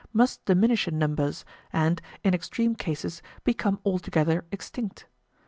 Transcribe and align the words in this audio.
must 0.13 0.43
diminish 0.45 0.87
in 0.87 0.97
numbers, 0.97 1.45
and, 1.71 2.01
in 2.23 2.33
extreme 2.33 2.73
cases, 2.73 3.21
become 3.43 3.79
altogether 3.85 4.43
extinct. 4.51 5.05